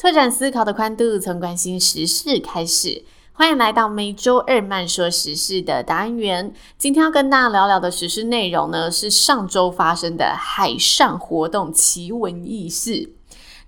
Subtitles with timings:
[0.00, 3.04] 拓展思考的宽度，从关心时事开始。
[3.34, 6.54] 欢迎来到每周二慢说时事的单元。
[6.78, 13.10] 今天要跟大家聊聊的时事内容呢，是上周发生的海上活动奇闻异事。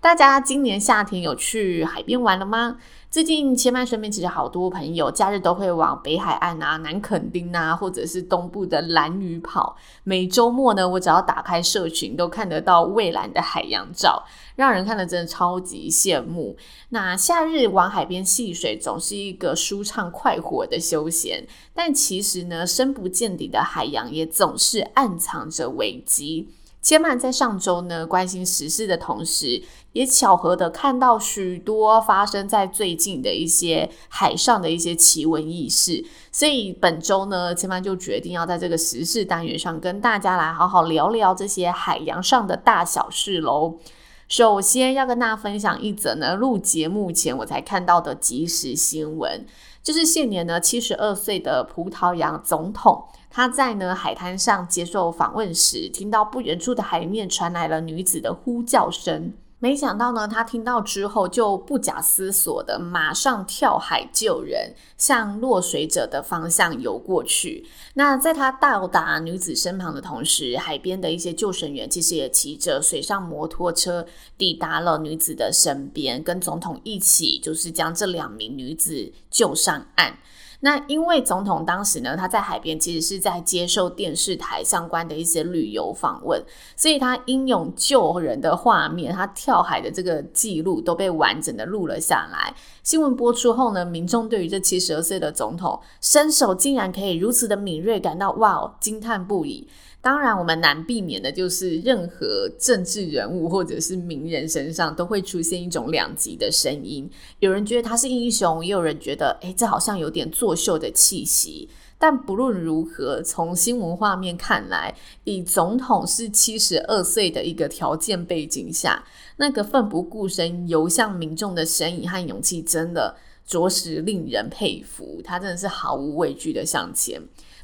[0.02, 2.76] 大家今年夏天有去海边玩了吗？
[3.08, 9.76] 最近千嫚身边其实好多朋友假日都会往北海岸啊、南垦丁啊，或者是东部的兰屿跑。
[10.02, 14.24] 每周末呢，我只要打开社群，都看得到蔚蓝的海洋照，
[14.56, 16.56] 让人看得真的超级羡慕。
[16.88, 26.48] 那夏日往海边戏水，总是一个舒畅快活的休闲，但其实呢，深不见底的海洋也总是暗藏着危机。
[26.82, 43.78] 千嫚在上周呢，关心时事的同时，也巧合的看到许多发生在最近的一些海上的一些奇闻异事，所以本周呢，千嫚就决定要在这个时事单元上跟大家来好好聊聊这些海洋上的大小事喽。
[44.26, 49.46] 首先要跟大家分享一则呢，录节目前我才看到的即时新闻，
[49.84, 53.04] 就是现年呢七十二岁的葡萄牙总统。
[53.34, 59.32] 他在呢海滩上接受访问时，听到不远处的海面传来了女子的呼叫声。
[59.58, 67.64] 没想到呢，他听到之后就不假思索的马上跳海救人，向落水者的方向游过去。
[67.94, 74.04] 那在他到达女子身旁的同时，海边的一些救生员其实也骑着水上摩托车
[74.36, 80.18] 抵达了女子的身边，跟总统一起就是将这两名女子救上岸。
[80.64, 86.40] 那因为总统当时呢，他在海边其实是在接受电视台相关的一些旅游访问，
[86.76, 92.54] 所以他英勇救人的画面，他跳海的这个记录都被完整的录了下来。
[92.84, 99.68] 新闻播出后呢，民众对于这七十二岁的总统身手竟然可以如此的敏锐，感到哇，惊叹不已。
[100.02, 107.08] 当然，我们难避免的就是任何政治人物或者是名人身上都会出现一种两极的声音。
[107.38, 111.68] 有人觉得他是英雄，也有人觉得，诶，这好像有点作秀的气息。
[111.98, 114.92] 但不论如何，从新闻画面看来，
[115.22, 119.04] 以总统是七十二岁的一个条件背景下，
[119.36, 123.14] 那个奋不顾身游向民众的身影和勇气，真的
[123.46, 125.20] 着实令人佩服。
[125.22, 127.22] 他真的是毫无畏惧的向前。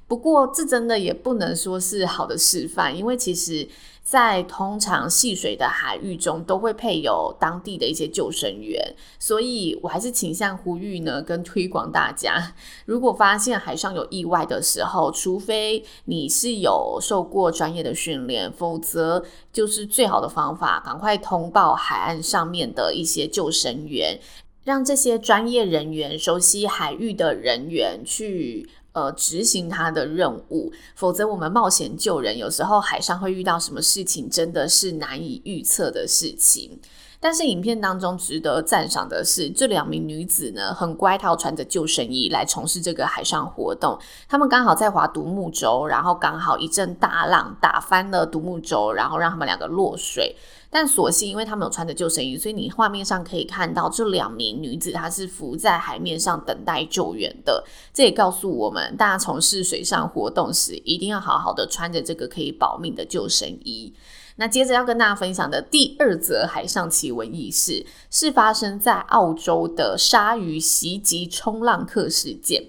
[0.09, 3.69] 不过，这真的也不能说是好的示范，因为其实，
[4.03, 8.83] 在通常戏水的海域中，都会配有当地的一些救生员，
[9.19, 12.55] 所以我还是倾向呼吁呢，跟推广大家，
[12.87, 24.19] 如果发现海上有意外的时候，除非你是有受过专业的训练，否则就是最好的方法，赶快通报海岸上面的一些救生员，
[24.65, 28.71] 让这些专业人员、熟悉海域的人员去。
[28.99, 36.81] 呃，执行他的任务，否则我们冒险救人，有时候海上会遇到什么事情，真的是难以预测的事情。
[37.21, 43.97] 但是影片当中值得赞赏的是，这两名女子呢，很乖，她穿着救生衣来从事这个海上活动。
[44.29, 50.35] 她们刚好在划独木舟，然后刚好一阵大浪打翻了独木舟，然后让他们两个落水。
[50.71, 57.65] 但所幸，因为他们有穿着救生衣，所以你画面上可以看到这两名女子，她是浮在海面上等待救援的。
[57.95, 63.95] 这也告诉我们，大家从事水上活动时，一定要好好的穿着这个可以保命的救生衣。
[64.37, 72.63] 那接着要跟大家分享的第二则海上奇闻异事，是发生在澳洲的鲨鱼袭击冲浪客事件。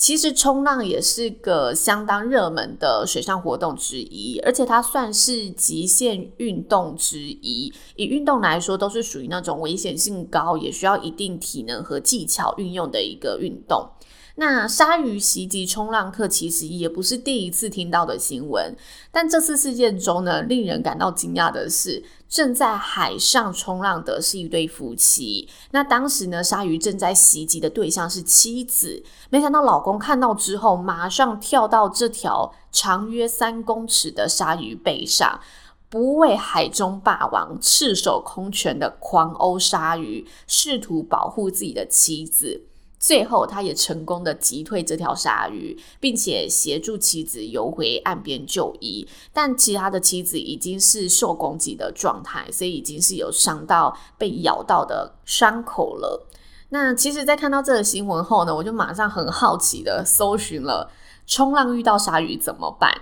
[0.00, 7.70] 其实冲浪也是个相当热门的水上活动之一，而且它算是极限运动之一。
[7.96, 13.90] 以运动来说，都是属于那种危险性高，也需要一定体能和技巧运用的一个运动。
[14.36, 18.74] 那鲨鱼袭击冲浪客其实也不是第一次听到的新闻，
[19.10, 25.48] 但这次事件中呢，令人感到惊讶的是，正在海上冲浪的是一对夫妻。
[25.72, 35.40] 那当时呢，鲨鱼正在袭击的对象是妻子，没想到老公看到之后，马上跳到这条长约三公尺的鲨鱼背上，
[35.88, 42.62] 不畏海中霸王，赤手空拳的狂殴鲨鱼，试图保护自己的妻子。
[43.00, 49.08] 最后，他也成功的击退这条鲨鱼，并且协助妻子游回岸边就医。
[49.32, 56.28] 但其他的妻子已经是受攻击的状态，所以已经是有伤到被咬到的伤口了。
[56.68, 60.92] 那其实，在看到这个新闻后呢，我就马上很好奇的搜寻了
[61.26, 63.00] 冲浪遇到鲨鱼怎么办。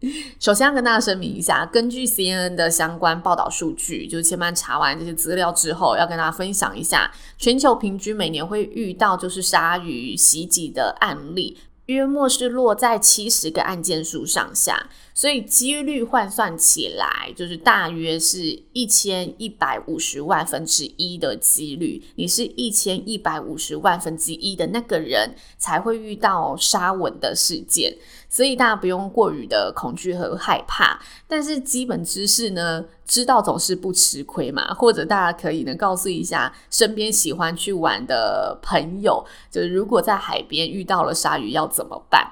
[0.38, 11.58] 首先要跟大家声明一下，根据 CNN 的相关报道数据，就是千曼查完这些资料之后，要跟大家分享一下，全球平均每年会遇到就是鲨鱼袭击的案例。
[11.86, 22.02] 约莫是落在七十个案件数上下，所以几率换算起来，就是大约是一千一百五十万分之一的几率。
[22.16, 27.96] 你是一千一百五十万分之一的那个人，才会遇到杀蚊的事件。
[28.36, 34.74] 所以大家不用过于的恐惧和害怕，但是基本知识呢，知道总是不吃亏嘛。
[34.74, 42.30] 或者大家可以呢，告诉一下身边喜欢去玩的朋友，就是如果在海边遇到了鲨鱼要怎么办？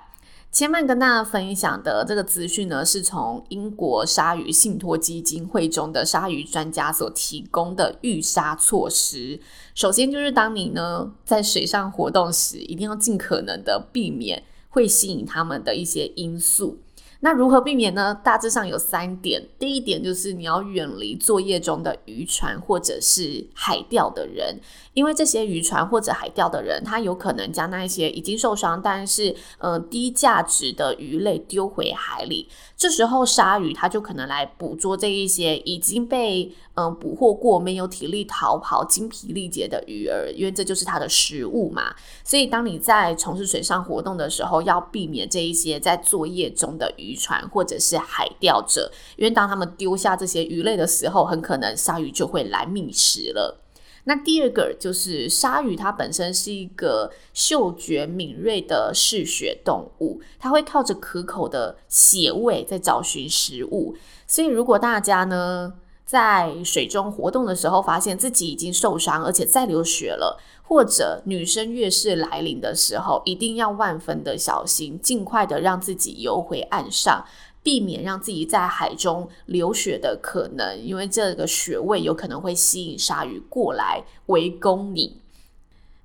[0.53, 9.41] 千曼跟大家分享的这个资讯呢，是从英国鲨鱼信托基金会中的鲨鱼专家所提供的预杀措施。
[9.75, 14.43] 首先就是当你呢在水上活动时，一定要尽可能的避免。
[14.75, 16.81] 会吸引他们的一些因素。
[17.21, 18.15] 那如何避免呢？
[18.23, 19.43] 大致上有三点。
[19.59, 24.61] 第一点就是你要远离作业中的渔船或者是海钓的人，
[24.93, 32.47] 因为这些渔船或者海钓的人，他有可能将那一些已经受伤但是呃低价值的鱼类丢回海里。
[32.77, 41.95] 这时候鲨鱼它就可能来捕捉这一些已经被嗯、捕获过、没有体力逃跑、精疲力竭的鱼儿，因为这就是它的食物嘛。
[42.23, 46.85] 所以当你在从事水上活动的时候，要避免这一些在作业中的。
[46.97, 53.61] 渔船或者是海钓者，因为当他们丢下这些鱼类的时候，很可能鲨鱼就会来觅食了。
[54.05, 63.97] 那第二个就是鲨鱼，它本身是一个嗅觉敏锐的嗜血动物，它会靠着可口的血味在找寻食物。
[64.27, 65.75] 所以，如果大家呢
[66.15, 70.41] 在水中活动的时候，发现自己已经受伤，而且在流血了。
[70.63, 77.25] 或者女生月事来临的时候，一定要万分的小心，尽快的让自己游回岸上，
[77.65, 85.24] 避免让自己在海中流血的可能，因为这个穴位有可能会吸引鲨鱼过来围攻你。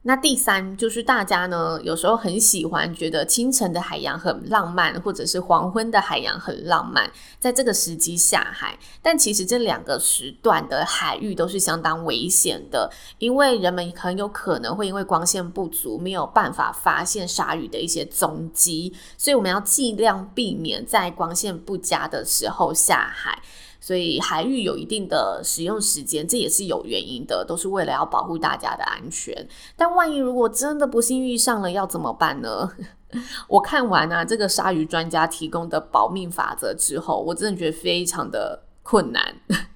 [0.09, 7.07] 那第三就是大家呢，有时候很喜欢觉得清晨的海洋很浪漫，或者是黄昏的海洋很浪漫，
[7.37, 8.75] 在这个时机下海。
[9.03, 23.39] 但其实这两个时段的海域都是相当危险的，因为人们很有可能会因为光线不足，没有办法发现鲨鱼的一些踪迹，所以我们要尽量避免在光线不佳的时候下海。
[23.79, 29.47] 所以海域有一定的使用时间，这也是有原因的，都是为了要保护大家的安全。
[29.75, 32.71] 但万一如果真的不幸遇上了，要怎么办呢？
[33.47, 39.35] 我看完啊这个鲨鱼专家提供的保命法则之后，我真的觉得非常的困难，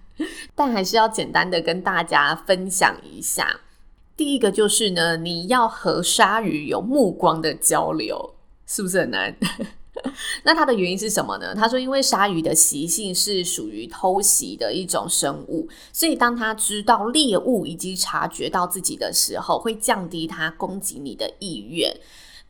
[0.53, 3.61] 但还是要简单的跟大家分享一下。
[4.15, 8.35] 第一个就是呢，你要和鲨鱼有目光的交流，
[8.67, 9.35] 是不是很难？
[10.43, 11.53] 那它的原因是什么呢？
[11.53, 21.95] 他说，因为鲨鱼的习性是属于偷袭的一种生物，所以当它知道猎物以及察觉到自己的时候，会降低它攻击你的意愿。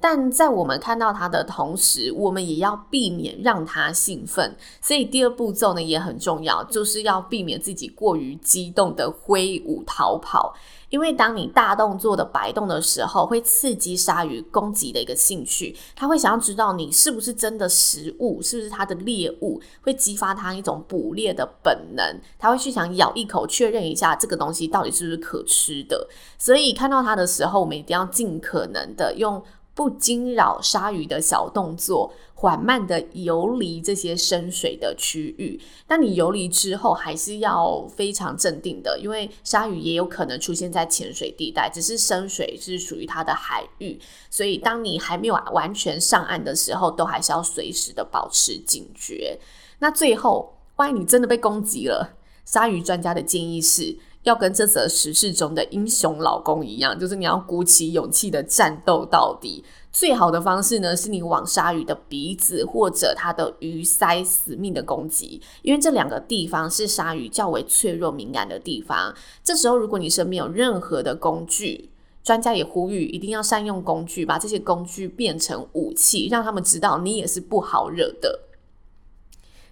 [0.04, 4.54] 但在我们看到它的同时，我们也要避免让它兴奋。
[4.82, 10.54] 所以第二步骤呢也很重要，就是要避免自己过于激动的挥舞逃跑。
[10.90, 26.10] 因为当你大动作的摆动的时候，会刺激鲨鱼攻击的一个兴趣，它会想要知道你是不是真的食物，是不是它的猎物，会激发它一种捕猎的本能，它会去想咬一口，确认一下这个东西到底是不是可吃的。
[26.38, 29.42] 所以看到它的时候，我们一定要尽可能的用。
[29.76, 35.60] 不惊扰鲨鱼的小动作，缓慢的游离这些深水的区域。
[35.88, 44.00] 当你游离之后，还是要非常镇定的，因为鲨鱼也有可能出现在浅水地带，只是深水是属于它的海域。
[44.30, 49.40] 所以，当你还没有完全上岸的时候，都还是要随时的保持警觉。
[49.80, 52.16] 那最后，万一你真的被攻击了，
[52.46, 53.98] 鲨鱼专家的建议是。
[54.24, 59.64] 要跟这则时事中的英雄老公一样，就是你要鼓起勇气的战斗到底。
[59.92, 69.14] 最好的方式呢，是你往鲨鱼的鼻子或者它的鱼鳃死命的攻击，因为这两个地方是鲨鱼较为脆弱敏感的地方。
[69.44, 71.92] 这时候，如果你身边有任何的工具，
[72.24, 78.40] 专家也呼吁一定要善用工具，把这些工具变成武器，让他们知道你也是不好惹的。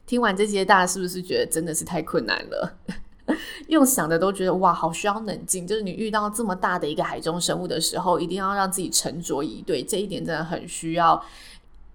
[0.06, 2.78] 听完这些，大家是不是觉得真的是太困难了？
[3.68, 5.66] 用想的都觉得哇，好需要冷静。
[5.66, 11.24] 就是你遇到这么大的一个海中生物的时候，一定要让自己沉着以对，这一点真的很需要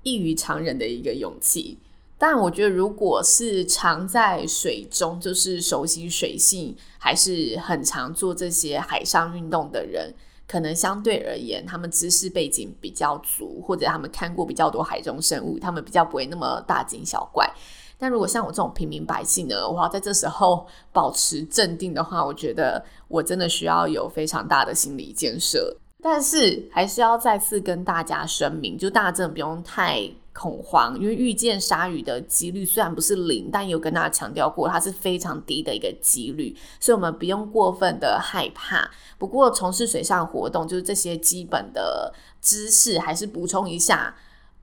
[0.02, 1.78] 异于常人的一个勇气。
[2.18, 10.14] 但我觉得，如果是常在水中，就是熟悉水性，还是很常做这些海上运动的人，
[10.48, 17.46] 可能相对而言，他们知识背景比较足，或者他们看过比较多海中生物，他们比较不会那么大惊小怪。
[17.98, 25.76] 但如果像我这种平民百姓呢，我要，在这时候 保持镇定的话，我觉得我真的需要有非常大的心理建设。
[26.02, 38.88] 但是还是要再次跟大家声明，就大家真的不用太恐慌，因为遇见鲨鱼的几率虽然不是零，但有跟大家强调过，它是非常低的一个几率，所以我们不用过分的害怕。
[39.18, 44.14] 不过从事水上活动，就是这些基本的知识，还是补充一下。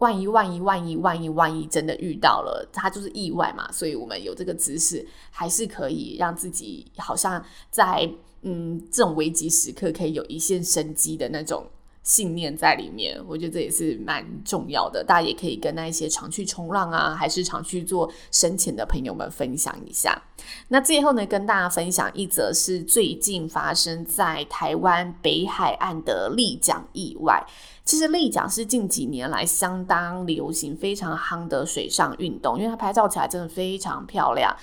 [0.03, 8.10] 万一万一万一万一万一真的遇到了，它就是意外嘛，所以我们有这个知识，还是可以让自己好像在
[8.41, 11.65] 嗯这种危急时刻可以有一线生机的那种。
[12.03, 15.03] 信念在里面，我觉得这也是蛮重要的。
[15.03, 20.22] 大家也可以跟那一些常去冲浪啊，还是常去做深潜的朋友们分享一下。
[20.67, 27.41] 那最后呢，跟大家分享一则是最近发生在台湾北海岸的立桨意外。
[27.86, 34.53] 其实立桨是近几年来相当流行、非常夯的水上运动，因为它拍照起来真的非常漂亮。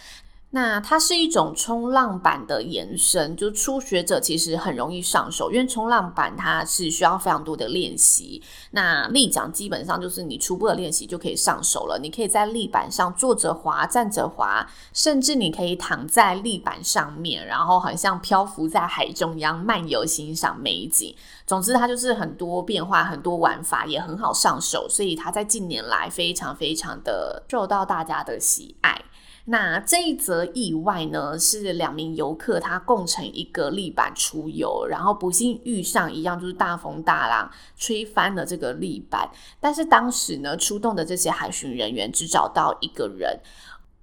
[0.52, 8.42] 那它是一种冲浪板的延伸，就初学者其实很容易上手，因为冲浪板它是需要非常多的练习。
[8.72, 21.14] 那立桨基本上就是你初步的练习就可以上手了，你可以在立板上坐着滑、站着滑，甚至你可以躺在立板上面，然后很像漂浮在海中央漫游欣赏美景。
[21.46, 29.00] 总之，它就是很多变化、很多玩法，也很好上手，所以它在近年来非常非常的受到大家的喜爱。
[29.46, 39.28] 那这一则意外呢，是两名游客他共乘一个立板出游，然后不幸遇上一样就是大风大浪吹翻了这个立板。
[39.58, 43.40] 但是当时呢，出动的这些海巡人员只找到一个人。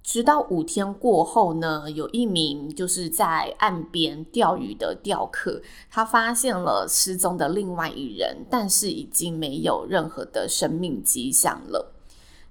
[0.02, 11.94] 直到五天过后呢，有一名就是在岸边钓鱼的钓客，他发现了失踪的另外一人，但是已经没有任何的生命迹象了。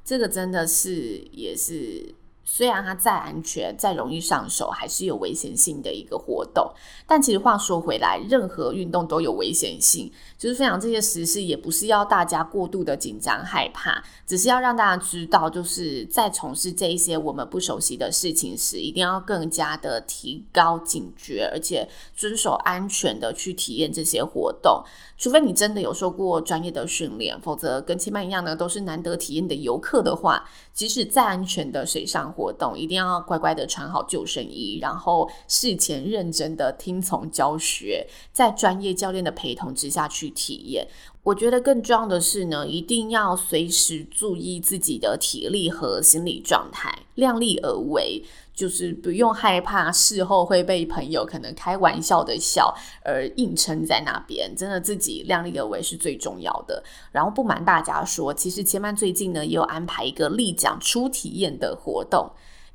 [0.06, 2.16] 这个真的是也是。
[2.50, 6.72] 虽然它再安全、再容易上手，还是有危险性的一个活动。
[7.06, 10.10] 但其实话说回来，任何运动都有危险性。
[10.38, 24.84] 就是分享这些时事，也不是要大家过度的紧张害怕，只是要让大家知道，就是在从事这一些我们不熟悉的事情时，一定要更加的提高警觉，而且遵守安全的去体验这些活动。
[25.18, 40.88] 除非你真的有受过专业的训练，否则跟千曼一样呢，都是难得体验的游客的话，即使再安全的水上活动，一定要乖乖的穿好救生衣，然后事前认真的听从教学，在专业教练的陪同之下去体验。
[41.24, 48.24] 我觉得更重要的是呢，一定要随时注意自己的体力和心理状态，量力而为。
[48.58, 56.84] 就是不用害怕事后会被朋友可能开玩笑的笑而硬撑在那边，真的自己量力而为是最重要的。
[57.12, 62.28] 然后不瞒大家说，其实千曼最近呢也有安排一个立奖初体验的活动，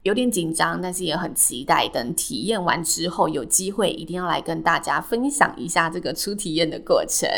[0.05, 1.89] 有点紧张，但是也很期待。
[1.89, 7.29] 等体验完之后，有机会一定要来跟大家分享一下这个初体验的过程。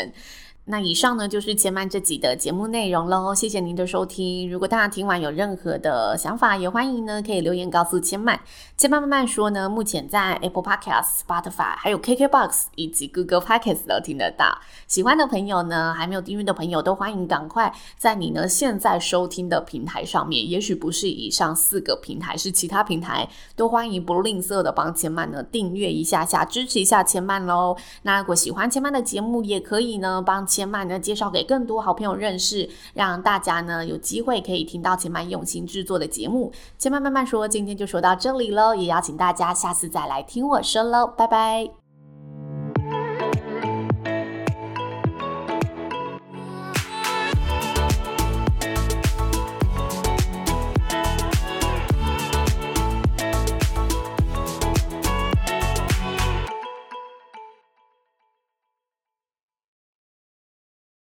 [0.67, 4.49] 那以上呢就是千曼这集的节目内容喽，谢谢您的收听。
[4.49, 8.39] 如果大家听完有任何的想法，也欢迎呢可以留言告诉千曼。
[8.75, 14.57] 千曼慢慢说呢，目前在 Apple Podcast、Spotify、还有 KKBox 以及 Google Podcast 都听得到。
[14.87, 27.77] 喜欢的朋友呢，还没有订阅的朋友都欢迎赶快在你呢现在收听的平台上面，也许不是以上四个平台，是其他平台，都欢迎不吝啬的帮千曼呢订阅一下下，支持一下千曼喽。
[28.01, 30.43] 那如果喜欢千曼的节目，也可以呢帮。
[30.55, 36.49] 千曼呢，介绍给更多好朋友认识，让大家呢有机会可以听到千曼用心制作的节目。
[36.77, 41.84] 千曼慢慢说，今天就说到这里喽，也邀请大家下次再来听我说喽，拜拜。